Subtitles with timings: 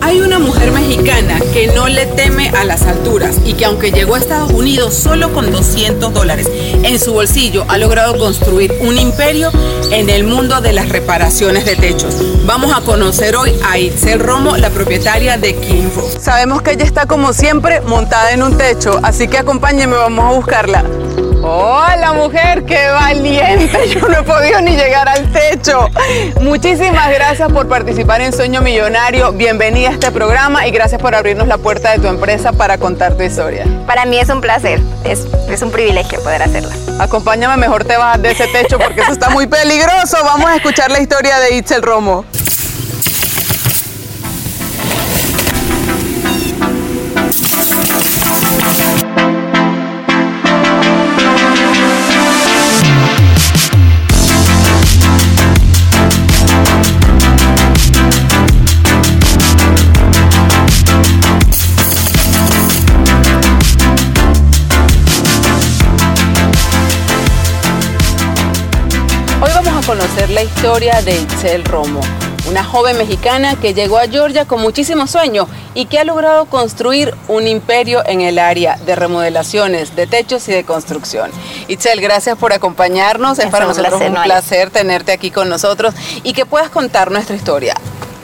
[0.00, 4.14] Hay una mujer mexicana que no le teme a las alturas y que aunque llegó
[4.14, 6.48] a Estados Unidos solo con 200 dólares
[6.82, 9.50] en su bolsillo, ha logrado construir un imperio
[9.90, 12.14] en el mundo de las reparaciones de techos.
[12.46, 15.90] Vamos a conocer hoy a Itzel Romo, la propietaria de King.
[16.20, 20.36] Sabemos que ella está como siempre montada en un techo, así que acompáñenme, vamos a
[20.36, 20.84] buscarla.
[21.42, 23.88] Hola mujer, qué valiente.
[23.94, 25.88] Yo no he podido ni llegar al techo.
[26.40, 29.32] Muchísimas gracias por participar en Sueño Millonario.
[29.32, 33.16] Bienvenida a este programa y gracias por abrirnos la puerta de tu empresa para contar
[33.16, 33.66] tu historia.
[33.86, 36.74] Para mí es un placer, es, es un privilegio poder hacerla.
[36.98, 40.18] Acompáñame, mejor te bajas de ese techo porque eso está muy peligroso.
[40.24, 42.24] Vamos a escuchar la historia de Itzel Romo.
[70.28, 72.00] Conocer la historia de Itzel Romo,
[72.48, 77.14] una joven mexicana que llegó a Georgia con muchísimos sueños y que ha logrado construir
[77.28, 81.30] un imperio en el área de remodelaciones, de techos y de construcción.
[81.68, 83.38] Itzel, gracias por acompañarnos.
[83.38, 87.74] Es, para nosotros un placer tenerte aquí con nosotros y que puedas contar nuestra historia.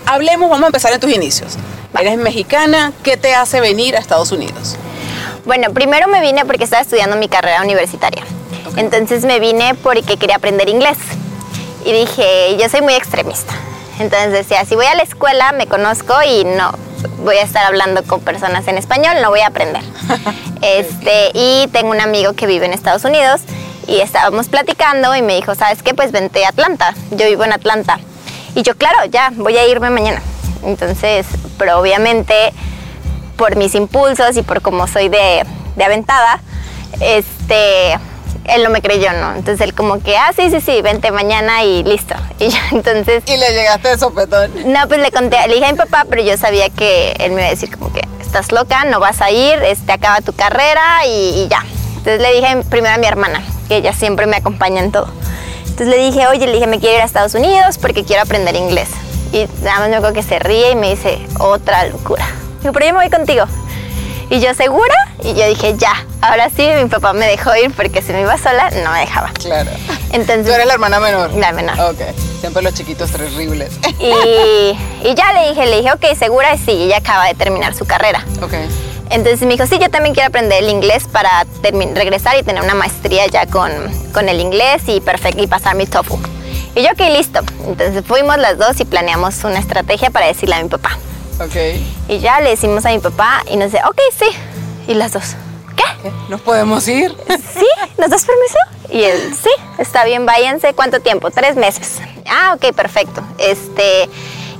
[0.06, 1.56] Hablemos, vamos a empezar en tus inicios.
[1.98, 4.76] Eres mexicana, ¿qué te hace venir a Estados Unidos?
[5.44, 8.24] Bueno, primero me vine porque estaba estudiando mi carrera universitaria.
[8.76, 10.98] Entonces me vine porque quería aprender inglés
[11.84, 13.52] y dije, yo soy muy extremista.
[13.98, 16.72] Entonces decía, si voy a la escuela me conozco y no
[17.18, 19.82] voy a estar hablando con personas en español, no voy a aprender.
[20.62, 23.42] este, y tengo un amigo que vive en Estados Unidos
[23.86, 25.94] y estábamos platicando y me dijo, ¿sabes qué?
[25.94, 26.94] Pues vente a Atlanta.
[27.10, 28.00] Yo vivo en Atlanta.
[28.54, 30.22] Y yo, claro, ya, voy a irme mañana.
[30.64, 31.26] Entonces,
[31.58, 32.52] pero obviamente
[33.36, 35.44] por mis impulsos y por cómo soy de,
[35.76, 36.40] de aventada,
[37.00, 37.98] este,
[38.44, 39.34] él no me creyó, ¿no?
[39.34, 42.14] Entonces él como que, ah, sí, sí, sí, vente mañana y listo.
[42.38, 43.22] Y yo entonces...
[43.26, 44.50] ¿Y le llegaste de sopetón?
[44.66, 47.40] No, pues le conté, le dije a mi papá, pero yo sabía que él me
[47.40, 51.06] iba a decir como que, estás loca, no vas a ir, este, acaba tu carrera
[51.06, 51.64] y, ya.
[51.98, 55.08] Entonces le dije primero a mi hermana, que ella siempre me acompaña en todo.
[55.60, 58.56] Entonces le dije, oye, le dije, me quiero ir a Estados Unidos porque quiero aprender
[58.56, 58.88] inglés.
[59.32, 62.26] Y nada más me acuerdo que se ríe y me dice, otra locura.
[62.60, 63.46] Digo, pero yo me voy contigo.
[64.30, 64.94] Y yo, ¿segura?
[65.22, 65.92] Y yo dije, ya.
[66.20, 69.30] Ahora sí, mi papá me dejó ir porque si me iba sola, no me dejaba.
[69.34, 69.70] Claro.
[70.12, 71.32] Entonces, ¿Tú eres la hermana menor?
[71.34, 71.78] La menor.
[71.80, 72.00] Ok.
[72.40, 73.72] Siempre los chiquitos terribles.
[74.00, 74.76] Y,
[75.06, 76.56] y ya le dije, le dije, ok, ¿segura?
[76.56, 78.24] Sí, ella acaba de terminar su carrera.
[78.42, 78.54] Ok.
[79.10, 81.46] Entonces me dijo, sí, yo también quiero aprender el inglés para
[81.94, 83.70] regresar y tener una maestría ya con,
[84.12, 86.14] con el inglés y, perfecto, y pasar mi TOEFL.
[86.74, 87.40] Y yo, ok, listo.
[87.66, 90.98] Entonces fuimos las dos y planeamos una estrategia para decirle a mi papá.
[91.40, 91.56] Ok.
[92.08, 94.26] Y ya le decimos a mi papá y nos dice, ok, sí.
[94.86, 95.34] Y las dos,
[95.76, 96.10] ¿qué?
[96.28, 97.14] ¿Nos podemos ir?
[97.54, 97.66] Sí,
[97.98, 98.58] ¿nos das permiso?
[98.90, 100.74] Y él, sí, está bien, váyanse.
[100.74, 101.30] ¿Cuánto tiempo?
[101.30, 101.98] Tres meses.
[102.28, 103.22] Ah, ok, perfecto.
[103.38, 104.08] Este,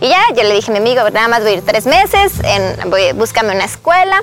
[0.01, 2.33] y ya, yo le dije a mi amigo, nada más voy a ir tres meses,
[2.45, 4.23] en, voy, búscame una escuela.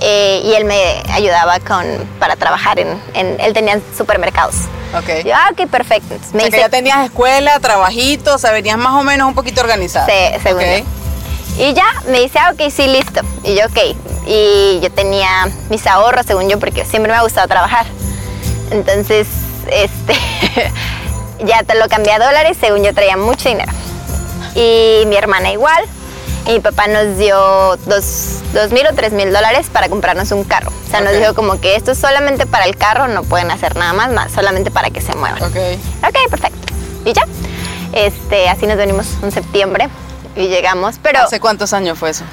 [0.00, 1.84] Eh, y él me ayudaba con,
[2.18, 4.54] para trabajar en, él tenía supermercados.
[4.94, 5.24] Ok.
[5.24, 6.14] Yo, ah, ok, perfecto.
[6.32, 9.62] me dice, que ya tenías escuela, trabajito, o sea, venías más o menos un poquito
[9.62, 10.06] organizada.
[10.06, 10.84] Sí, según okay.
[11.58, 13.20] Y ya, me dice, ah, ok, sí, listo.
[13.42, 13.96] Y yo, ok.
[14.26, 17.86] Y yo tenía mis ahorros, según yo, porque siempre me ha gustado trabajar.
[18.70, 19.26] Entonces,
[19.70, 20.14] este,
[21.44, 23.72] ya te lo cambié a dólares, según yo traía mucho dinero.
[24.54, 25.82] Y mi hermana igual.
[26.46, 30.70] Y mi papá nos dio dos, mil o tres mil dólares para comprarnos un carro.
[30.86, 33.74] O sea, nos dijo como que esto es solamente para el carro, no pueden hacer
[33.74, 35.42] nada más, más solamente para que se muevan.
[35.42, 35.56] Ok.
[36.06, 36.72] Ok, perfecto.
[37.04, 37.24] Y ya.
[37.92, 39.88] Este, así nos venimos en septiembre
[40.36, 41.20] y llegamos, pero...
[41.20, 42.24] ¿Hace cuántos años fue eso?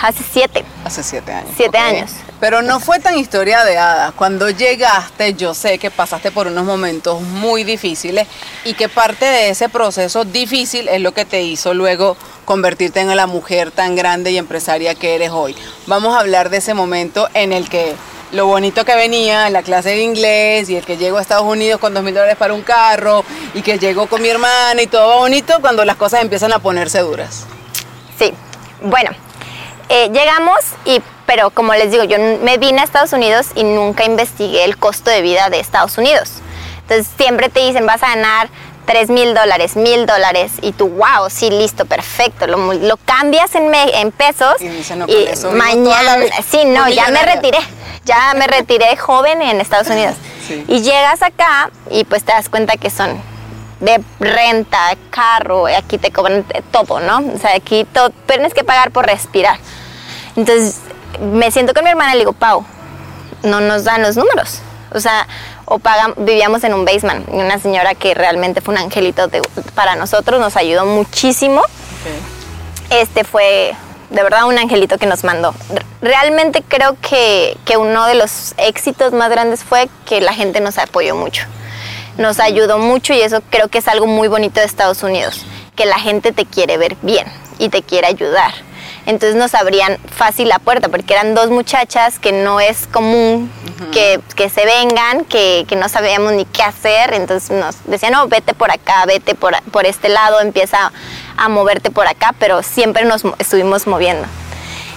[0.00, 0.64] Hace siete.
[0.84, 1.50] Hace siete años.
[1.56, 2.10] Siete años.
[2.38, 4.12] Pero no fue tan historia de hadas.
[4.14, 8.28] Cuando llegaste, yo sé que pasaste por unos momentos muy difíciles
[8.64, 13.14] y que parte de ese proceso difícil es lo que te hizo luego convertirte en
[13.16, 15.56] la mujer tan grande y empresaria que eres hoy.
[15.86, 17.96] Vamos a hablar de ese momento en el que
[18.32, 21.44] lo bonito que venía en la clase de inglés y el que llegó a Estados
[21.44, 24.86] Unidos con dos mil dólares para un carro y que llegó con mi hermana y
[24.86, 27.46] todo bonito cuando las cosas empiezan a ponerse duras.
[28.18, 28.32] Sí,
[28.82, 29.10] bueno,
[29.88, 34.04] eh, llegamos y, pero como les digo, yo me vine a Estados Unidos y nunca
[34.04, 36.30] investigué el costo de vida de Estados Unidos.
[36.82, 38.48] Entonces siempre te dicen, vas a ganar
[38.88, 43.70] 3 mil dólares, mil dólares, y tú, wow, sí, listo, perfecto, lo, lo cambias en,
[43.74, 46.16] en, pesos y, no, y eso mañana,
[46.50, 47.58] sí, no, ya me retiré,
[48.04, 50.14] ya me retiré joven en Estados Unidos.
[50.46, 50.64] Sí.
[50.68, 53.20] Y llegas acá y pues te das cuenta que son
[53.80, 57.18] de renta, carro, aquí te cobran todo, ¿no?
[57.34, 59.58] O sea, aquí todo, tienes que pagar por respirar.
[60.36, 60.80] Entonces,
[61.20, 62.64] me siento con mi hermana y le digo, Pau,
[63.42, 64.60] no nos dan los números.
[64.92, 65.26] O sea,
[65.64, 67.28] o pagan, vivíamos en un basement.
[67.28, 69.28] Y una señora que realmente fue un angelito
[69.74, 71.62] para nosotros, nos ayudó muchísimo.
[72.90, 73.74] Este fue
[74.10, 75.54] de verdad un angelito que nos mandó.
[76.00, 80.78] Realmente creo que, que, uno de los éxitos más grandes fue que la gente nos
[80.78, 81.46] apoyó mucho.
[82.16, 85.44] Nos ayudó mucho y eso creo que es algo muy bonito de Estados Unidos,
[85.76, 87.26] que la gente te quiere ver bien
[87.58, 88.67] y te quiere ayudar
[89.08, 93.50] entonces nos abrían fácil la puerta, porque eran dos muchachas que no es común
[93.90, 98.28] que, que, se vengan, que, que, no sabíamos ni qué hacer, entonces nos decían, no,
[98.28, 100.92] vete por acá, vete por, por este lado, empieza
[101.38, 104.28] a moverte por acá, pero siempre nos estuvimos moviendo.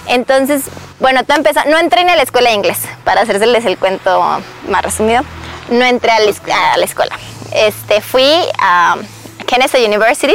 [0.06, 0.64] Entonces,
[1.00, 4.82] bueno, tú empezó, no entré en la escuela de inglés, para hacerles el cuento más
[4.82, 5.22] resumido,
[5.70, 7.18] no entré a la, a la escuela.
[7.54, 8.96] Este, fui a
[9.46, 10.34] Kennesaw University,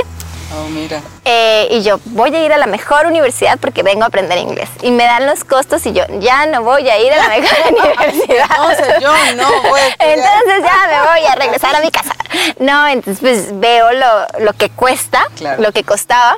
[0.56, 1.02] Oh, mira.
[1.26, 4.70] Eh, y yo voy a ir a la mejor universidad porque vengo a aprender inglés.
[4.82, 7.58] Y me dan los costos y yo ya no voy a ir a la mejor
[7.70, 8.50] universidad.
[8.50, 9.82] Entonces yo no voy.
[10.00, 12.16] entonces ya me voy a regresar a mi casa.
[12.60, 15.26] No, entonces pues veo lo, lo que cuesta,
[15.58, 16.38] lo que costaba.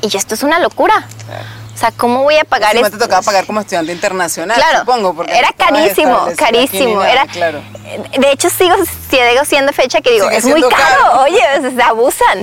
[0.00, 1.04] Y yo, esto es una locura.
[1.74, 2.90] O sea, ¿cómo voy a pagar eso?
[2.90, 5.14] te tocaba pagar como estudiante internacional, claro, supongo.
[5.14, 7.04] Porque era carísimo, carísimo.
[7.04, 7.62] Era, claro.
[8.18, 8.74] De hecho, sigo,
[9.08, 10.74] sigo siendo fecha que digo, es muy caro.
[10.74, 11.22] caro.
[11.22, 11.40] Oye,
[11.76, 12.42] se abusan.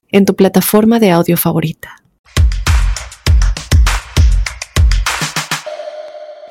[0.11, 1.95] en tu plataforma de audio favorita.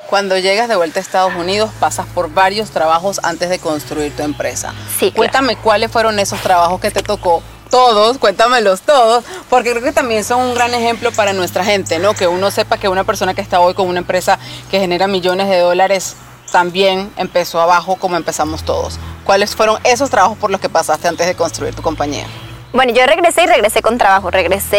[0.08, 4.24] Cuando llegas de vuelta a Estados Unidos, pasas por varios trabajos antes de construir tu
[4.24, 4.74] empresa.
[4.98, 5.12] Sí.
[5.12, 10.24] Cuéntame cuáles fueron esos trabajos que te tocó todos, cuéntamelos todos, porque creo que también
[10.24, 12.14] son un gran ejemplo para nuestra gente, ¿no?
[12.14, 15.48] Que uno sepa que una persona que está hoy con una empresa que genera millones
[15.48, 16.16] de dólares
[16.50, 18.98] también empezó abajo como empezamos todos.
[19.22, 22.26] ¿Cuáles fueron esos trabajos por los que pasaste antes de construir tu compañía?
[22.72, 24.30] Bueno, yo regresé y regresé con trabajo.
[24.30, 24.76] Regresé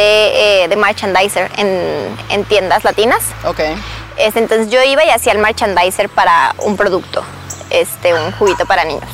[0.63, 3.23] eh, de merchandiser en, en, tiendas latinas.
[3.45, 3.59] Ok.
[4.17, 7.23] Es, entonces yo iba y hacía el merchandiser para un producto,
[7.69, 9.09] este, un juguito para niños.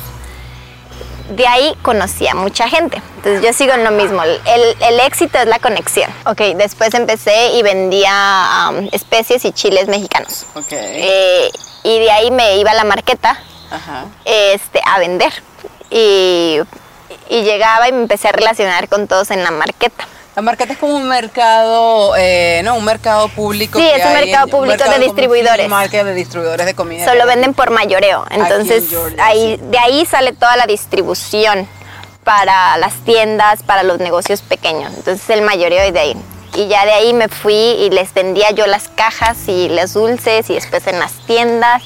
[1.30, 3.02] De ahí conocí a mucha gente.
[3.16, 4.22] Entonces yo sigo en lo mismo.
[4.22, 6.10] El, el éxito es la conexión.
[6.24, 10.46] Ok, después empecé y vendía um, especies y chiles mexicanos.
[10.54, 10.72] Ok.
[10.72, 11.50] Eh,
[11.82, 13.38] y de ahí me iba a la marqueta
[13.70, 14.06] Ajá.
[14.24, 15.32] Este, a vender.
[15.90, 16.60] Y
[17.28, 20.06] y llegaba y me empecé a relacionar con todos en la marqueta.
[20.38, 23.76] La marqueta es como un mercado, eh, no, un mercado público.
[23.76, 25.68] Sí, es un mercado público de distribuidores.
[25.68, 27.04] Marca de distribuidores de comida.
[27.04, 28.24] Solo venden por mayoreo.
[28.30, 28.84] Entonces,
[29.20, 31.66] ahí, de ahí sale toda la distribución
[32.22, 34.92] para las tiendas, para los negocios pequeños.
[34.94, 36.16] Entonces, el mayoreo es de ahí.
[36.54, 40.48] Y ya de ahí me fui y les vendía yo las cajas y los dulces
[40.50, 41.82] y después en las tiendas.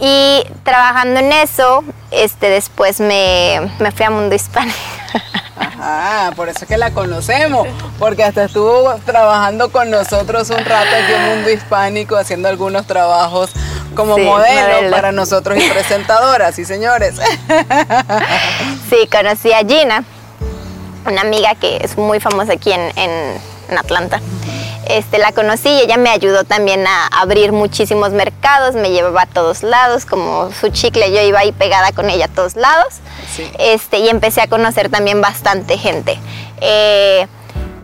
[0.00, 4.76] Y trabajando en eso, este, después me, me fui a Mundo Hispánico.
[5.58, 7.66] Ajá, por eso es que la conocemos,
[7.98, 13.50] porque hasta estuvo trabajando con nosotros un rato aquí en Mundo Hispánico, haciendo algunos trabajos
[13.94, 17.16] como modelo, para nosotros y presentadoras, sí señores.
[18.88, 20.02] Sí, conocí a Gina,
[21.04, 24.20] una amiga que es muy famosa aquí en, en Atlanta.
[24.88, 29.26] Este, la conocí y ella me ayudó también a abrir muchísimos mercados, me llevaba a
[29.26, 32.94] todos lados, como su chicle yo iba ahí pegada con ella a todos lados.
[33.58, 36.18] Este, y empecé a conocer también bastante gente.
[36.62, 37.26] Eh,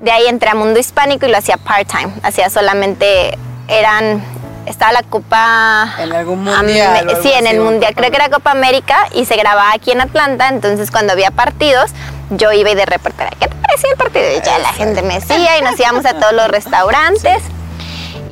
[0.01, 4.23] de ahí entré a Mundo Hispánico y lo hacía part-time, hacía solamente, eran
[4.67, 5.95] estaba la Copa...
[5.99, 7.19] En algún mundial.
[7.23, 10.49] sí, en el mundial, creo que era Copa América y se grababa aquí en Atlanta,
[10.49, 11.91] entonces cuando había partidos
[12.31, 14.25] yo iba y de reportera, ¿qué te parecía el partido?
[14.31, 17.43] Y ya la gente me decía y nos íbamos a todos los restaurantes.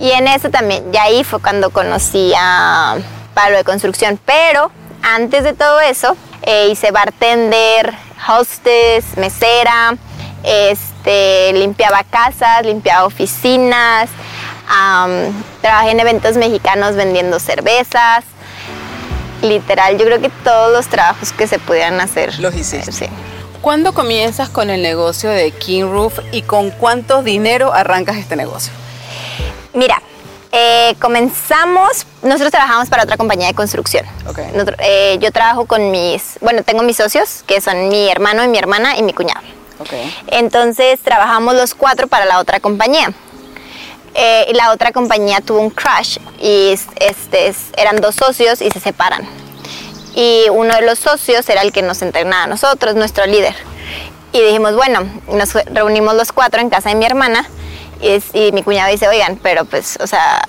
[0.00, 2.96] Y en eso también, y ahí fue cuando conocí a
[3.34, 4.18] Pablo de construcción.
[4.24, 4.70] Pero
[5.02, 7.94] antes de todo eso, eh, hice bartender,
[8.28, 9.96] hostess, mesera,
[10.42, 14.08] este, limpiaba casas, limpiaba oficinas,
[15.60, 18.24] trabajé en eventos mexicanos vendiendo cervezas.
[19.42, 22.38] Literal, yo creo que todos los trabajos que se pudieran hacer.
[22.38, 22.92] Los hiciste.
[22.92, 23.06] Sí.
[23.62, 28.72] ¿Cuándo comienzas con el negocio de King Roof y con cuánto dinero arrancas este negocio?
[29.72, 30.02] Mira,
[30.50, 34.04] eh, comenzamos, nosotros trabajamos para otra compañía de construcción.
[34.28, 34.46] Okay.
[34.80, 38.58] Eh, yo trabajo con mis, bueno, tengo mis socios, que son mi hermano y mi
[38.58, 39.42] hermana y mi cuñado.
[39.78, 40.12] Okay.
[40.26, 43.12] Entonces trabajamos los cuatro para la otra compañía.
[44.14, 48.80] Eh, y la otra compañía tuvo un crash y este, eran dos socios y se
[48.80, 49.41] separan.
[50.14, 53.54] Y uno de los socios era el que nos entrenaba a nosotros, nuestro líder.
[54.32, 57.48] Y dijimos, bueno, nos reunimos los cuatro en casa de mi hermana
[58.00, 60.42] y, mi cuñado dice, oigan, pero pues, o sea,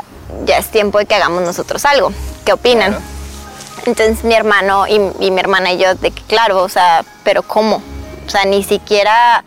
[0.46, 2.12] ya es tiempo de que hagamos nosotros algo.
[2.46, 2.98] ¿Qué opinan?
[3.86, 7.44] Entonces mi hermano y, y, mi hermana y yo, de que claro, o sea, pero
[7.44, 7.82] ¿cómo?
[8.26, 9.44] O sea, ni siquiera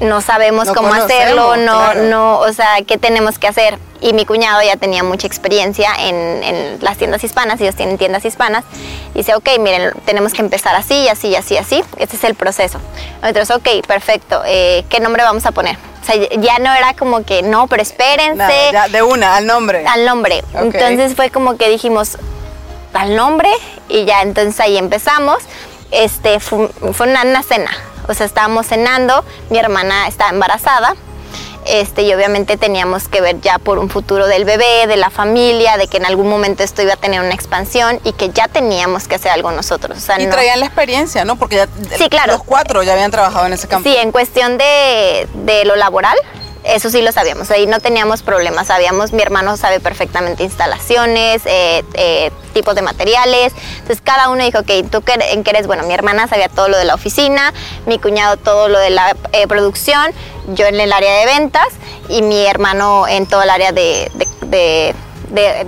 [0.00, 3.78] no sabemos cómo hacerlo, no, no, o sea, qué tenemos que hacer.
[4.00, 8.64] Y mi cuñado ya tenía mucha experiencia en, las tiendas hispanas, ellos tienen tiendas hispanas.
[9.14, 11.82] Y dice, ok, miren, tenemos que empezar así, así, así, así.
[11.96, 12.78] Este es el proceso.
[13.22, 15.76] Nosotros, ok, perfecto, eh, ¿qué nombre vamos a poner?
[16.02, 18.70] O sea, ya no era como que, no, pero espérense.
[18.72, 19.86] ya de una, al nombre.
[19.86, 20.44] Al nombre.
[20.52, 22.18] Entonces fue como que dijimos,
[22.92, 23.48] al nombre,
[23.88, 25.38] y ya entonces ahí empezamos.
[25.90, 26.68] Este, fue,
[27.00, 27.70] una cena
[28.08, 30.94] o sea, estábamos cenando, mi hermana estaba embarazada,
[31.66, 35.78] este, y obviamente teníamos que ver ya por un futuro del bebé, de la familia,
[35.78, 39.08] de que en algún momento esto iba a tener una expansión y que ya teníamos
[39.08, 40.06] que hacer algo nosotros.
[40.18, 41.36] y traían la experiencia, ¿no?
[41.36, 42.34] Porque ya sí, claro.
[42.34, 43.88] los cuatro ya habían trabajado en ese campo.
[43.88, 46.18] Sí, en cuestión de, de lo laboral,
[46.64, 51.84] eso sí lo sabíamos, ahí no teníamos problemas, sabíamos, mi hermano sabe perfectamente instalaciones, eh,
[51.94, 55.66] eh, tipos de materiales, entonces cada uno dijo, ok, ¿tú en qué eres?
[55.66, 57.52] Bueno, mi hermana sabía todo lo de la oficina,
[57.86, 60.12] mi cuñado todo lo de la eh, producción,
[60.54, 61.68] yo en el área de ventas
[62.08, 64.10] y mi hermano en todo el área de,
[64.42, 64.94] de,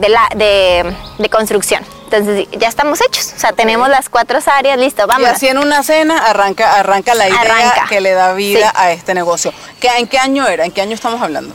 [0.08, 1.95] la, de construcción.
[2.06, 5.22] Entonces ya estamos hechos, o sea, tenemos las cuatro áreas, listo, vamos.
[5.22, 9.12] Y así en una cena arranca, arranca la idea que le da vida a este
[9.12, 9.52] negocio.
[9.80, 10.64] ¿Qué, ¿En qué año era?
[10.64, 11.52] ¿En qué año estamos hablando?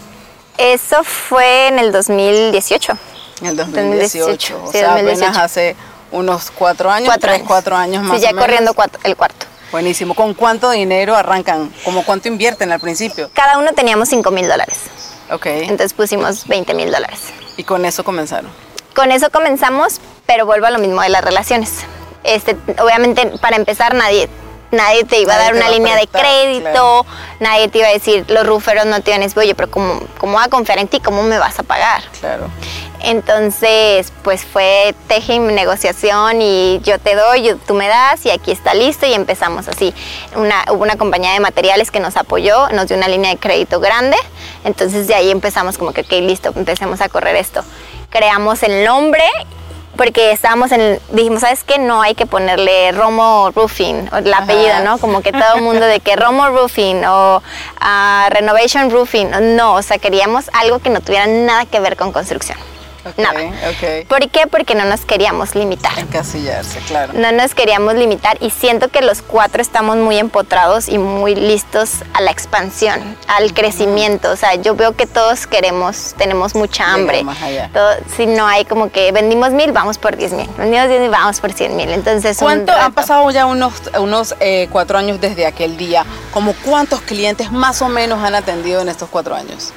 [0.58, 2.98] Eso fue en el 2018.
[3.42, 5.76] En el 2018, o sea, apenas hace
[6.12, 7.48] unos cuatro años, cuatro tres, años.
[7.48, 9.46] cuatro años más Sí, ya corriendo el cuarto.
[9.72, 10.14] Buenísimo.
[10.16, 11.74] ¿Con cuánto dinero arrancan?
[11.86, 13.32] ¿Cómo cuánto invierten al principio?
[13.34, 14.80] Cada uno teníamos 5 mil dólares.
[15.32, 15.46] Ok.
[15.46, 17.20] Entonces pusimos 20 mil dólares.
[17.56, 18.52] ¿Y con eso comenzaron?
[18.94, 21.72] Con eso comenzamos, pero vuelvo a lo mismo de las relaciones.
[22.24, 24.30] Este, obviamente, para empezar, nadie,
[24.72, 27.06] nadie te iba a dar una línea de crédito,
[27.40, 30.02] nadie te iba a decir, los ruferos no te iban a decir, oye, pero ¿cómo,
[30.18, 31.00] ¿cómo voy a confiar en ti?
[31.00, 32.04] ¿Cómo me vas a pagar?
[32.20, 32.48] Claro.
[33.04, 38.76] Entonces, pues fue teje negociación y yo te doy, tú me das y aquí está
[38.76, 39.94] listo y empezamos así.
[40.36, 43.80] Una, hubo una compañía de materiales que nos apoyó, nos dio una línea de crédito
[43.80, 44.18] grande,
[44.64, 47.64] entonces de ahí empezamos como que, ok, listo, empecemos a correr esto
[48.12, 49.24] creamos el nombre
[49.96, 51.78] porque estábamos en, dijimos, ¿sabes qué?
[51.78, 54.98] No hay que ponerle Romo Roofing, o el apellido, ¿no?
[54.98, 57.44] Como que todo el mundo de que Romo Roofing o
[57.80, 62.12] ah, Renovation Roofing, no, o sea, queríamos algo que no tuviera nada que ver con
[62.12, 62.58] construcción.
[63.18, 63.40] Nada.
[64.08, 64.48] ¿Por qué?
[64.48, 65.98] Porque no nos queríamos limitar.
[65.98, 67.14] Encasillarse, claro.
[67.14, 72.04] No nos queríamos limitar y siento que los cuatro estamos muy empotrados y muy listos
[72.14, 74.32] a la expansión, al crecimiento.
[74.32, 77.24] O sea, yo veo que todos queremos, tenemos mucha hambre.
[78.16, 80.48] si no hay como que vendimos mil, vamos por diez mil.
[80.58, 81.90] Vendimos diez mil, vamos por cien mil.
[81.90, 86.06] Entonces, ¿cuánto han pasado ya unos, unos eh, cuatro años desde aquel día?
[86.32, 89.74] ¿Como cuántos clientes más o menos han atendido en estos cuatro años?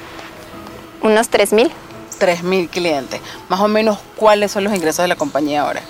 [1.01, 1.71] Unos tres mil.
[2.19, 3.21] 3.000 clientes.
[3.49, 5.81] Más o menos, ¿cuáles son los ingresos de la compañía ahora?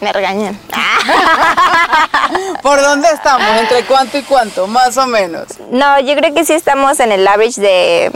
[0.00, 0.58] Me regañan.
[2.62, 3.48] ¿Por dónde estamos?
[3.58, 4.66] ¿Entre cuánto y cuánto?
[4.66, 5.46] Más o menos.
[5.70, 8.12] No, yo creo que sí estamos en el average de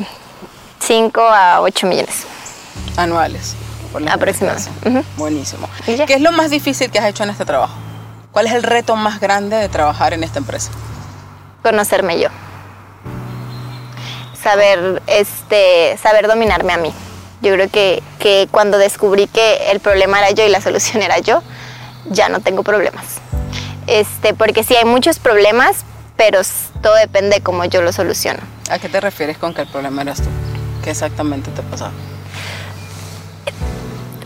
[0.81, 2.27] 5 a 8 millones.
[2.97, 3.57] Anuales.
[4.11, 5.05] Aproximadamente.
[5.17, 5.69] Buenísimo.
[5.85, 7.75] ¿Qué es lo más difícil que has hecho en este trabajo?
[8.31, 10.71] ¿Cuál es el reto más grande de trabajar en esta empresa?
[11.63, 12.29] Conocerme yo
[14.43, 16.93] saber, este, saber dominarme a mí.
[17.43, 21.19] Yo creo que, que cuando descubrí que el problema era yo y la solución era
[21.19, 21.43] yo,
[22.11, 23.05] ya no tengo problemas.
[23.87, 25.85] Este, porque sí hay muchos problemas,
[26.17, 26.41] pero
[26.83, 28.41] todo depende de cómo yo lo soluciono.
[28.71, 30.29] ¿A qué te refieres con que el problema eras tú?
[30.85, 31.93] ¿Qué exactamente te pasaba?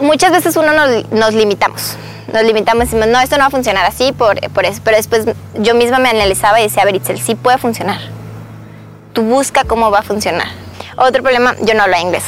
[0.01, 1.97] Muchas veces uno nos, nos limitamos.
[2.33, 4.81] Nos limitamos y decimos, no, esto no va a funcionar así por, por eso.
[4.85, 8.14] Pero después yo misma me analizaba y decía, a ver, Itzel, sí puede funcionar
[9.15, 10.49] tú busca cómo va a funcionar.
[10.97, 12.25] Otro problema, yo no hablo inglés.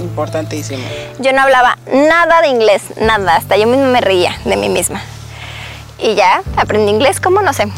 [0.00, 0.82] Importantísimo.
[1.20, 5.00] Yo no hablaba nada de inglés, nada, hasta yo misma me reía de mí misma.
[5.98, 7.40] Y ya aprendí inglés, ¿cómo?
[7.40, 7.68] No sé.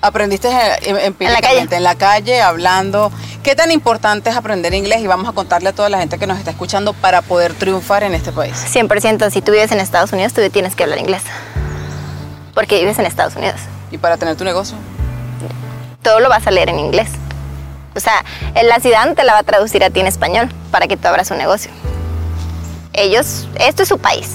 [0.00, 3.10] Aprendiste eh, empíricamente, en la calle, hablando.
[3.42, 5.00] ¿Qué tan importante es aprender inglés?
[5.00, 8.02] Y vamos a contarle a toda la gente que nos está escuchando para poder triunfar
[8.02, 8.54] en este país.
[8.72, 11.22] 100%, si tú vives en Estados Unidos, tú tienes que hablar inglés.
[12.54, 13.60] Porque vives en Estados Unidos.
[13.90, 14.76] ¿Y para tener tu negocio?
[16.06, 17.08] Todo lo vas a leer en inglés.
[17.96, 18.24] O sea,
[18.62, 21.32] la ciudad te la va a traducir a ti en español para que tú abras
[21.32, 21.72] un negocio.
[22.92, 24.28] Ellos, esto es su país.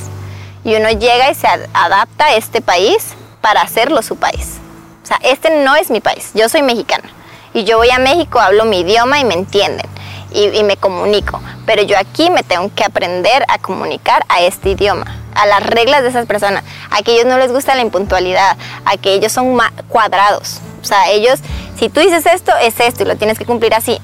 [0.65, 4.57] Y uno llega y se adapta a este país para hacerlo su país.
[5.01, 6.31] O sea, este no es mi país.
[6.33, 7.09] Yo soy mexicana.
[7.53, 9.89] Y yo voy a México, hablo mi idioma y me entienden.
[10.31, 11.41] Y, me comunico.
[11.65, 16.03] Pero yo aquí me tengo que aprender a comunicar a este idioma, a las reglas
[16.03, 19.57] de esas personas, a que ellos no les gusta la impuntualidad, a que ellos son
[19.89, 20.59] cuadrados.
[20.81, 21.39] O sea, ellos,
[21.77, 23.99] si tú dices esto, es esto y lo tienes que cumplir así.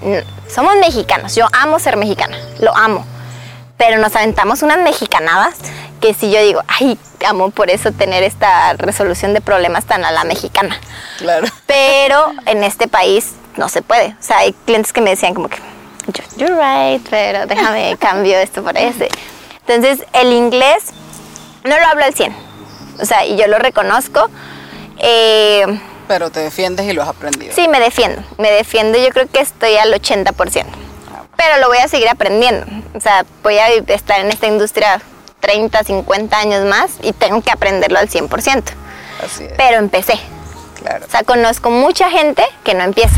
[0.53, 3.05] Somos mexicanos, yo amo ser mexicana, lo amo.
[3.77, 5.55] Pero nos aventamos unas mexicanadas
[6.01, 10.12] que si yo digo, ay, amo por eso tener esta resolución de problemas tan a
[10.12, 10.79] la mexicana.
[11.17, 11.48] Claro.
[11.65, 14.15] Pero en este país no se puede.
[14.19, 15.57] O sea, hay clientes que me decían como que,
[16.38, 19.10] you're right, pero déjame cambio esto por ese.
[19.68, 20.92] Entonces, el inglés
[21.64, 22.36] no lo hablo al 100.
[23.02, 24.30] O sea, y yo lo reconozco.
[25.00, 25.66] Eh,
[26.08, 27.54] pero te defiendes y lo has aprendido.
[27.54, 28.24] Sí, me defiendo.
[28.38, 30.66] Me defiendo, yo creo que estoy al 80%.
[31.36, 32.66] Pero lo voy a seguir aprendiendo.
[32.96, 35.02] O sea, voy a estar en esta industria
[35.42, 38.64] 30, 50 años más y tengo que aprenderlo al 100%.
[39.24, 39.54] Así es.
[39.56, 40.20] Pero empecé.
[40.82, 41.06] Claro.
[41.06, 43.18] O sea, conozco mucha gente que no empieza.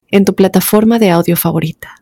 [0.11, 2.01] en tu plataforma de audio favorita.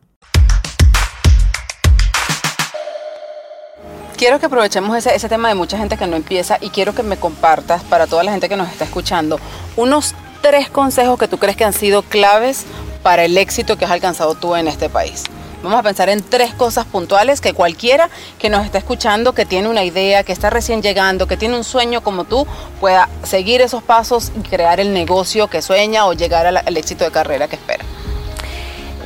[4.19, 7.03] quiero que aprovechemos ese, ese tema de mucha gente que no empieza y quiero que
[7.03, 9.39] me compartas para toda la gente que nos está escuchando
[9.77, 12.65] unos tres consejos que tú crees que han sido claves
[13.01, 15.23] para el éxito que has alcanzado tú en este país.
[15.61, 19.67] Vamos a pensar en tres cosas puntuales que cualquiera que nos está escuchando, que tiene
[19.67, 22.47] una idea, que está recién llegando, que tiene un sueño como tú,
[22.79, 27.11] pueda seguir esos pasos y crear el negocio que sueña o llegar al éxito de
[27.11, 27.83] carrera que espera.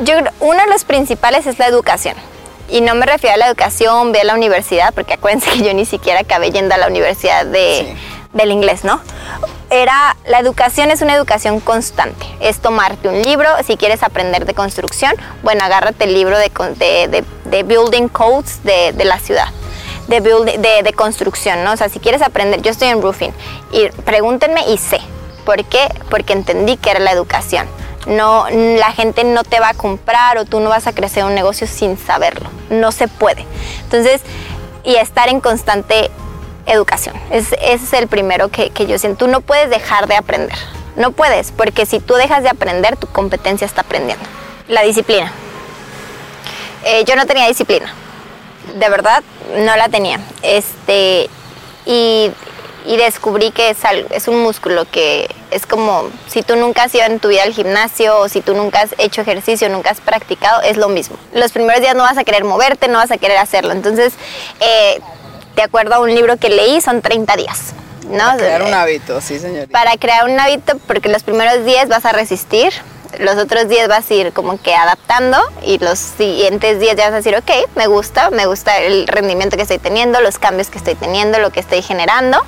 [0.02, 2.16] Yo uno de los principales es la educación.
[2.70, 5.74] Y no me refiero a la educación, ve a la universidad, porque acuérdense que yo
[5.74, 7.96] ni siquiera acabé yendo a la universidad de,
[8.32, 9.02] del inglés, ¿no?
[9.74, 14.54] Era, la educación es una educación constante, es tomarte un libro, si quieres aprender de
[14.54, 19.48] construcción, bueno, agárrate el libro de, de, de, Building Codes de, la ciudad.
[20.08, 21.72] De, de, construcción, ¿no?
[21.72, 23.34] O sea, si quieres aprender, yo estoy en roofing
[23.72, 25.00] y pregúntenme y sé.
[25.44, 25.90] ¿Por qué?
[26.08, 27.68] Porque entendí que era la educación
[28.06, 31.34] no, la gente no te va a comprar o tú no vas a crecer un
[31.34, 32.50] negocio sin saberlo.
[32.70, 33.46] No se puede.
[33.84, 34.22] Entonces,
[34.84, 36.12] y estar en constante
[36.66, 37.16] educación.
[37.32, 39.26] ese es el primero que, yo siento.
[39.26, 40.58] Tú no puedes dejar de aprender.
[40.96, 44.24] No puedes, porque si tú dejas de aprender, tu competencia está aprendiendo.
[44.68, 45.32] La disciplina.
[46.86, 47.94] Eh, yo no tenía disciplina.
[48.76, 49.24] De verdad,
[49.58, 50.20] no la tenía.
[50.42, 51.30] Este,
[51.86, 52.32] y
[52.86, 53.78] y descubrí que es,
[54.12, 57.54] es un músculo que es como si tú nunca has ido en tu vida al
[57.54, 61.18] gimnasio o si tú nunca has hecho ejercicio, nunca has practicado, es lo mismo.
[61.34, 63.72] Los primeros días no vas a querer moverte, no vas a querer hacerlo.
[63.72, 64.14] Entonces,
[64.60, 65.00] eh,
[65.56, 67.74] de acuerdo a un libro que leí, son 30 días.
[68.10, 68.18] ¿no?
[68.18, 69.72] Para crear un hábito, sí, señorita.
[69.72, 72.74] Para crear un hábito, porque los primeros días vas a resistir,
[73.20, 77.14] los otros días vas a ir como que adaptando y los siguientes días ya vas
[77.14, 80.78] a decir, ok, me gusta, me gusta el rendimiento que estoy teniendo, los cambios que
[80.78, 82.40] estoy teniendo, lo que estoy generando.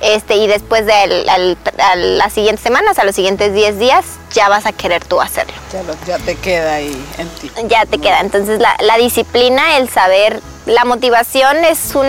[0.00, 1.26] Este, y después de
[1.96, 5.54] las siguientes semanas, a los siguientes 10 días, ya vas a querer tú hacerlo.
[6.06, 7.50] Ya, te queda ahí en ti.
[7.68, 8.20] Ya te queda.
[8.20, 12.06] Entonces la, la disciplina, el saber, la motivación es un,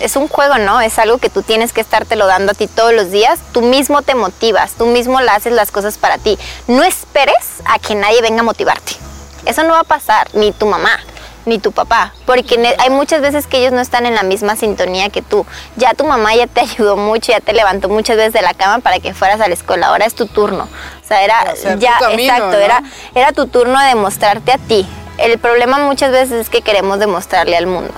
[0.00, 0.80] es un juego, ¿no?
[0.80, 3.40] Es algo que tú tienes que estártelo dando a ti todos los días.
[3.52, 6.38] Tú mismo te motivas, tú mismo le haces las cosas para ti.
[6.66, 8.92] No esperes a que nadie venga a motivarte.
[9.44, 10.98] Eso no va a pasar, ni tu mamá
[11.46, 15.08] ni tu papá, porque hay muchas veces que ellos no están en la misma sintonía
[15.08, 15.46] que tú.
[15.76, 18.80] Ya tu mamá ya te ayudó mucho, ya te levantó muchas veces de la cama
[18.80, 20.64] para que fueras a la escuela, ahora es tu turno.
[20.64, 22.82] O sea, era ya exacto, era
[23.14, 24.86] era tu turno de demostrarte a ti.
[25.18, 27.94] El problema muchas veces es que queremos demostrarle al mundo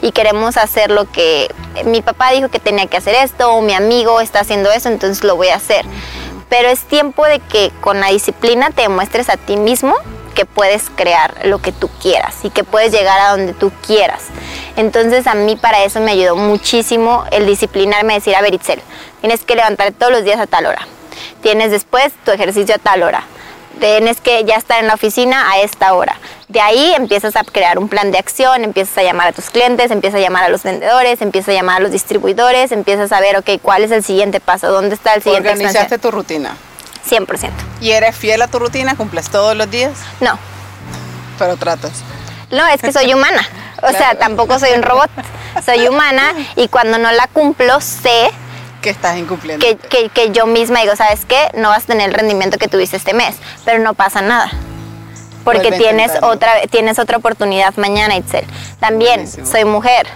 [0.00, 1.52] y queremos hacer lo que
[1.84, 5.24] mi papá dijo que tenía que hacer esto o mi amigo está haciendo eso, entonces
[5.24, 5.84] lo voy a hacer.
[6.48, 9.94] Pero es tiempo de que con la disciplina te demuestres a ti mismo
[10.36, 14.22] que puedes crear lo que tú quieras y que puedes llegar a donde tú quieras.
[14.76, 18.80] Entonces a mí para eso me ayudó muchísimo el disciplinarme, decir, a ver Itzel,
[19.20, 20.86] tienes que levantar todos los días a tal hora,
[21.42, 23.24] tienes después tu ejercicio a tal hora,
[23.80, 26.16] tienes que ya estar en la oficina a esta hora.
[26.48, 29.90] De ahí empiezas a crear un plan de acción, empiezas a llamar a tus clientes,
[29.90, 33.36] empiezas a llamar a los vendedores, empiezas a llamar a los distribuidores, empiezas a ver,
[33.38, 36.56] ok, cuál es el siguiente paso, dónde está el siguiente Organizaste tu rutina.
[37.08, 37.50] 100%.
[37.80, 38.96] ¿Y eres fiel a tu rutina?
[38.96, 39.92] ¿Cumples todos los días?
[40.20, 40.38] No.
[41.38, 42.02] Pero tratas.
[42.50, 43.46] No, es que soy humana.
[43.82, 45.10] O sea, tampoco soy un robot.
[45.64, 48.30] Soy humana y cuando no la cumplo sé
[48.80, 49.64] que estás incumpliendo.
[49.64, 51.50] Que, que, yo misma digo, ¿sabes qué?
[51.54, 54.50] No vas a tener el rendimiento que tuviste este mes, pero no pasa nada.
[55.44, 58.46] Porque tienes otra, tienes otra oportunidad mañana, Itzel.
[58.80, 60.06] También soy mujer.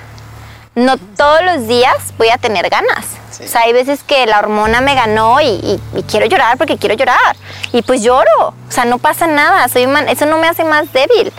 [0.74, 3.19] No todos los días voy a tener ganas.
[3.42, 7.37] O sea, hay veces que la hormona me ganó y, quiero llorar porque quiero llorar.
[7.72, 8.48] Y pues lloro.
[8.48, 9.68] O sea, no pasa nada.
[9.68, 11.33] Soy eso no me hace más débil.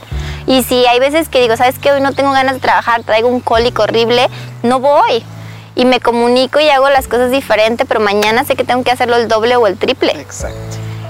[0.47, 1.91] Y si hay veces que digo, ¿sabes qué?
[1.91, 4.27] Hoy no tengo ganas de trabajar, traigo un cólico horrible,
[4.63, 5.23] no voy
[5.75, 9.15] y me comunico y hago las cosas diferente, pero mañana sé que tengo que hacerlo
[9.15, 10.11] el doble o el triple.
[10.13, 10.57] Exacto.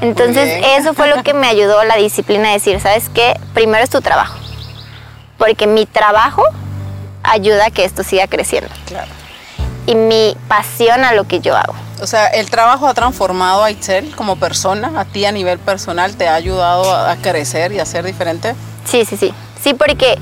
[0.02, 3.40] Entonces eso fue lo que me ayudó la disciplina a decir, ¿sabes qué?
[3.54, 4.38] Primero es tu trabajo,
[5.38, 6.44] porque mi trabajo
[7.24, 8.70] ayuda a que esto siga creciendo.
[8.86, 9.21] Claro.
[9.86, 11.74] Y mi pasión a lo que yo hago.
[12.02, 16.16] O sea, el trabajo ha transformado a Itzel como persona, a ti a nivel personal,
[16.16, 18.56] te ha ayudado a crecer y a ser diferente.
[18.86, 19.34] Sí, sí, sí.
[19.62, 20.18] Sí, porque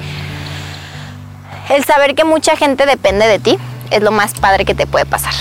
[1.70, 3.58] el saber que mucha gente depende de ti,
[3.92, 5.34] es lo más padre que te puede pasar.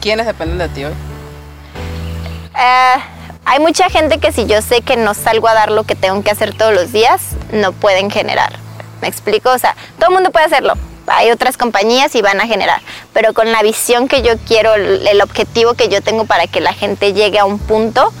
[0.00, 0.92] ¿Quiénes dependen de ti hoy?
[2.56, 2.94] Eh,
[3.44, 6.22] hay mucha gente que si yo sé que no salgo a dar lo que tengo
[6.22, 8.58] que hacer todos los días, no pueden generar.
[9.00, 9.50] ¿Me explico?
[9.50, 10.74] O sea, todo el mundo puede hacerlo.
[11.06, 12.80] Hay otras compañías y van a generar.
[13.12, 16.72] Pero con la visión que yo quiero, el objetivo que yo tengo para que la
[16.72, 18.12] gente llegue a un punto,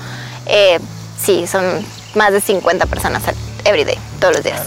[0.46, 0.78] eh,
[1.20, 3.22] sí, son más de 50 personas
[3.64, 4.60] everyday, todos los días.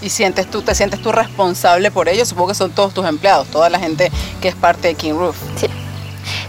[0.00, 2.24] ¿Y sientes tú, te sientes tú responsable por ello?
[2.24, 5.36] Supongo que son todos tus empleados, toda la gente que es parte de King Roof.
[5.56, 5.66] Sí.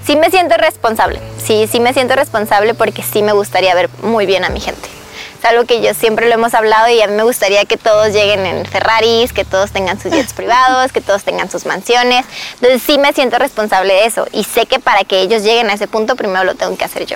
[0.06, 4.26] Sí me siento responsable, sí, sí me siento responsable porque sí me gustaría ver muy
[4.26, 4.99] bien a mi gente.
[5.40, 8.12] Es algo que yo siempre lo hemos hablado y a mí me gustaría que todos
[8.12, 12.26] lleguen en Ferraris, que todos tengan sus jets privados, que todos tengan sus mansiones.
[12.56, 15.74] Entonces sí me siento responsable de eso y sé que para que ellos lleguen a
[15.74, 17.16] ese punto primero lo tengo que hacer yo.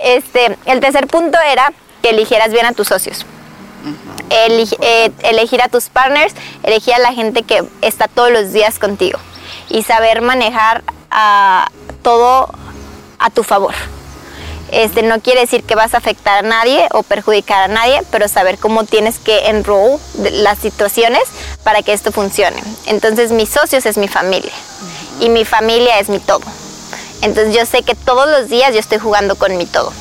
[0.00, 3.26] Este, el tercer punto era que eligieras bien a tus socios.
[4.30, 9.18] Eh, elegir a tus partners, elegir a la gente que está todos los días contigo
[9.68, 11.68] y saber manejar a
[12.02, 12.48] todo
[13.18, 13.74] a tu favor.
[14.70, 18.28] Este, no quiere decir que vas a afectar a nadie o perjudicar a nadie, pero
[18.28, 19.98] saber cómo tienes que enroll
[20.32, 21.22] las situaciones
[21.64, 22.62] para que esto funcione.
[22.86, 24.52] Entonces, mis socios es mi familia
[25.20, 26.44] y mi familia es mi todo.
[27.22, 29.92] Entonces, yo sé que todos los días yo estoy jugando con mi todo.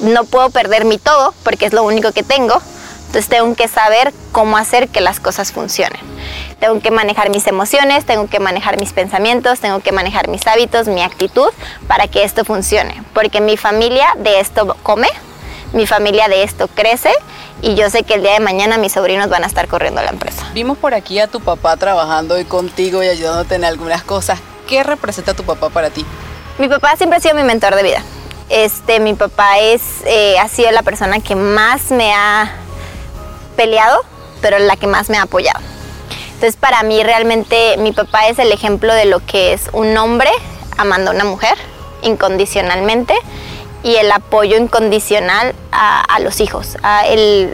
[0.00, 2.60] No puedo perder mi todo porque es lo único que tengo,
[3.06, 6.09] entonces tengo que saber cómo hacer que las cosas funcionen.
[6.58, 10.88] Tengo que manejar mis emociones, tengo que manejar mis pensamientos, tengo que manejar mis hábitos,
[10.88, 11.48] mi actitud
[11.86, 13.02] para que esto funcione.
[13.14, 15.08] Porque mi familia de esto come,
[15.72, 17.12] mi familia de esto crece
[17.62, 20.10] y yo sé que el día de mañana mis sobrinos van a estar corriendo la
[20.10, 20.46] empresa.
[20.52, 24.38] Vimos por aquí a tu papá trabajando hoy contigo y ayudándote en algunas cosas.
[24.68, 26.04] ¿Qué representa tu papá para ti?
[26.58, 28.02] Mi papá siempre ha sido mi mentor de vida.
[28.48, 32.52] Este, mi papá es, eh, ha sido la persona que más me ha
[33.56, 34.04] peleado,
[34.40, 35.60] pero la que más me ha apoyado.
[36.40, 40.30] Entonces para mí realmente mi papá es el ejemplo de lo que es un hombre
[40.78, 41.54] amando a una mujer
[42.00, 43.12] incondicionalmente
[43.82, 46.78] y el apoyo incondicional a, los hijos.
[47.06, 47.52] él,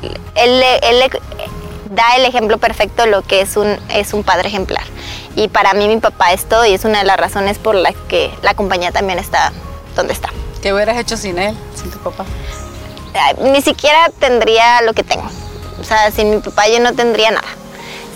[1.90, 4.84] da el ejemplo perfecto de lo que es un, es un padre ejemplar.
[5.34, 7.96] Y para mí mi papá es todo y es una de las razones por las
[8.06, 9.52] que la compañía también está
[9.96, 10.30] donde está.
[10.62, 12.24] ¿Qué hubieras hecho sin él, sin tu papá?
[13.40, 15.28] Ni siquiera tendría lo que tengo.
[15.80, 17.48] O sea, sin mi papá yo no tendría nada.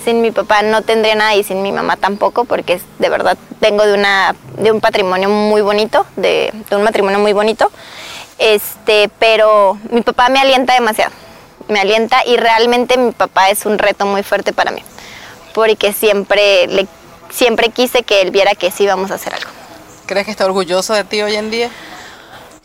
[0.05, 3.85] Sin mi papá no tendría nada y sin mi mamá tampoco, porque de verdad vengo
[3.85, 7.71] de, una, de un patrimonio muy bonito, de, un matrimonio muy bonito.
[8.39, 11.13] Este, pero mi papá me alienta demasiado.
[11.69, 14.83] Me alienta y realmente mi papá es un reto muy fuerte para mí.
[15.53, 16.89] Porque siempre, le,
[17.31, 19.51] siempre quise que él viera que sí íbamos a hacer algo.
[20.07, 21.71] ¿Crees que está orgulloso de ti hoy en día?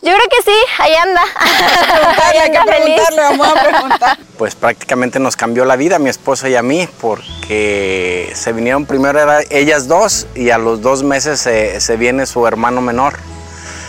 [0.02, 1.22] Yo creo que sí, ahí anda.
[2.40, 4.18] hay que preguntarle, vamos a preguntar.
[4.36, 9.18] Pues prácticamente nos cambió la vida, mi esposa y a mí, porque se vinieron primero
[9.50, 13.14] ellas dos y a los dos meses se, viene su hermano menor.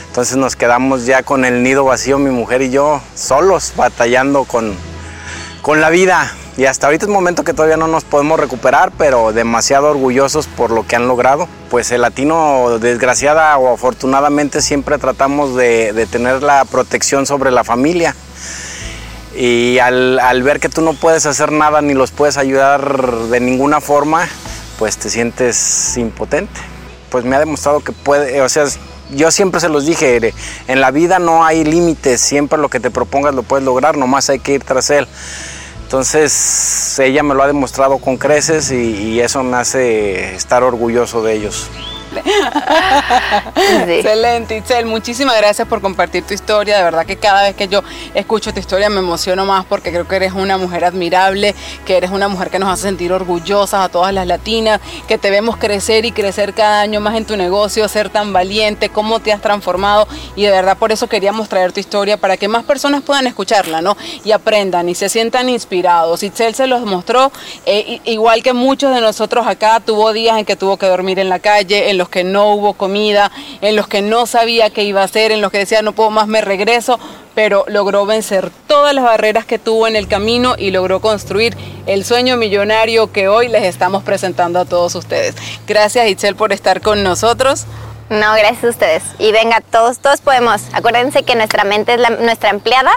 [0.07, 4.75] Entonces nos quedamos ya con el nido vacío, mi mujer y yo, solos, batallando con,
[5.61, 6.31] con la vida.
[6.57, 10.47] Y hasta ahorita es un momento que todavía no nos podemos recuperar, pero demasiado orgullosos
[10.47, 11.47] por lo que han logrado.
[11.69, 18.15] Pues el latino, desgraciada o afortunadamente, siempre tratamos de, tener la protección sobre la familia.
[19.35, 23.39] Y al, al ver que tú no puedes hacer nada ni los puedes ayudar de
[23.39, 24.27] ninguna forma,
[24.79, 26.59] pues te sientes impotente.
[27.11, 28.65] Pues me ha demostrado que puede, o sea,
[29.15, 30.33] yo siempre se los dije,
[30.67, 34.31] en la vida no hay límites, siempre lo que te propongas lo puedes lograr, nomás
[34.31, 35.07] hay que ir tras él.
[35.87, 41.35] Entonces ella me lo ha demostrado con creces y, eso me hace estar orgulloso de
[41.35, 41.69] ellos.
[43.87, 44.85] Excelente, Itzel.
[44.85, 46.77] Muchísimas gracias por compartir tu historia.
[46.77, 50.07] De verdad que cada vez que yo escucho tu historia me emociono más porque creo
[50.07, 53.89] que eres una mujer admirable, que eres una mujer que nos hace sentir orgullosas a
[53.89, 57.87] todas las latinas, que te vemos crecer y crecer cada año más en tu negocio,
[57.87, 60.07] ser tan valiente, cómo te has transformado.
[60.35, 63.81] Y de verdad por eso queríamos traer tu historia para que más personas puedan escucharla,
[63.81, 63.97] ¿no?
[64.23, 66.23] Y aprendan y se sientan inspirados.
[66.23, 67.31] Itzel se los mostró,
[67.65, 71.29] eh, igual que muchos de nosotros acá, tuvo días en que tuvo que dormir en
[71.29, 73.31] la calle, los que no hubo comida,
[73.61, 76.09] en los que no sabía qué iba a hacer, en los que decía no puedo
[76.09, 76.99] más, me regreso,
[77.35, 81.55] pero logró vencer todas las barreras que tuvo en el camino y logró construir
[81.85, 85.35] el sueño millonario que hoy les estamos presentando a todos ustedes.
[85.67, 87.65] Gracias Itzel por estar con nosotros.
[88.09, 89.03] No, gracias a ustedes.
[89.19, 90.61] Y venga, todos, todos podemos.
[90.73, 92.91] Acuérdense que nuestra mente es nuestra empleada,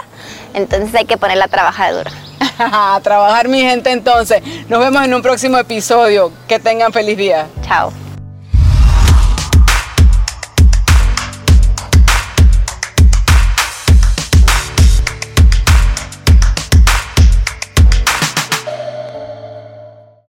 [0.53, 2.11] entonces hay que ponerla a trabajar duro.
[2.59, 4.41] a trabajar mi gente entonces.
[4.69, 6.31] Nos vemos en un próximo episodio.
[6.47, 7.47] Que tengan feliz día.
[7.65, 7.91] Chao.